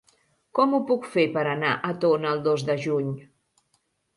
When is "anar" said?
1.51-1.75